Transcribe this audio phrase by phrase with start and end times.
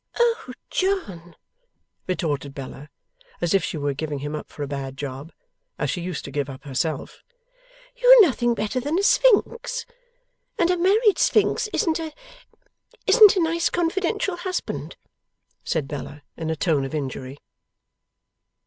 [0.17, 1.35] 'Oh, John!'
[2.07, 2.89] retorted Bella,
[3.39, 5.31] as if she were giving him up for a bad job,
[5.77, 7.21] as she used to give up herself.
[7.95, 9.85] 'You are nothing better than a sphinx!
[10.57, 12.13] And a married sphinx isn't a
[13.05, 14.97] isn't a nice confidential husband,'
[15.63, 17.37] said Bella, in a tone of injury.